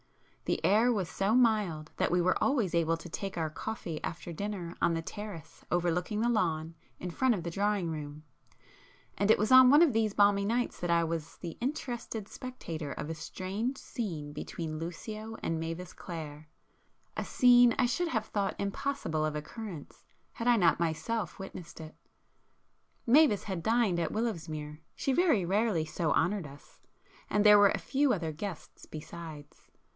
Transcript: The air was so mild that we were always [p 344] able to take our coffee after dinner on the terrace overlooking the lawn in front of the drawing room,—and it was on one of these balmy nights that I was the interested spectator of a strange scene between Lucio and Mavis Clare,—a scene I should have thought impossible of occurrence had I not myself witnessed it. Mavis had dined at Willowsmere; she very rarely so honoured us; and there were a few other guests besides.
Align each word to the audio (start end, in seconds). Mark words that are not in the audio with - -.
The 0.45 0.65
air 0.65 0.91
was 0.91 1.07
so 1.09 1.33
mild 1.35 1.91
that 1.97 2.09
we 2.11 2.21
were 2.21 2.35
always 2.43 2.71
[p 2.71 2.79
344] 2.79 2.81
able 2.81 2.97
to 2.97 3.09
take 3.17 3.37
our 3.37 3.49
coffee 3.51 4.03
after 4.03 4.33
dinner 4.33 4.75
on 4.81 4.95
the 4.95 5.01
terrace 5.03 5.63
overlooking 5.71 6.19
the 6.21 6.27
lawn 6.27 6.73
in 6.99 7.11
front 7.11 7.35
of 7.35 7.43
the 7.43 7.51
drawing 7.51 7.89
room,—and 7.91 9.31
it 9.31 9.37
was 9.37 9.51
on 9.51 9.69
one 9.69 9.83
of 9.83 9.93
these 9.93 10.15
balmy 10.15 10.43
nights 10.43 10.79
that 10.79 10.89
I 10.89 11.03
was 11.03 11.37
the 11.37 11.55
interested 11.61 12.27
spectator 12.27 12.91
of 12.91 13.09
a 13.09 13.13
strange 13.15 13.77
scene 13.77 14.33
between 14.33 14.79
Lucio 14.79 15.37
and 15.43 15.59
Mavis 15.59 15.93
Clare,—a 15.93 17.23
scene 17.23 17.75
I 17.77 17.85
should 17.85 18.07
have 18.09 18.25
thought 18.25 18.55
impossible 18.59 19.23
of 19.23 19.35
occurrence 19.35 20.03
had 20.33 20.47
I 20.47 20.57
not 20.57 20.79
myself 20.79 21.37
witnessed 21.37 21.79
it. 21.79 21.95
Mavis 23.05 23.43
had 23.43 23.63
dined 23.63 23.99
at 23.99 24.11
Willowsmere; 24.11 24.79
she 24.95 25.13
very 25.13 25.45
rarely 25.45 25.85
so 25.85 26.11
honoured 26.11 26.47
us; 26.47 26.81
and 27.29 27.45
there 27.45 27.59
were 27.59 27.69
a 27.69 27.77
few 27.77 28.11
other 28.11 28.31
guests 28.33 28.87
besides. 28.87 29.67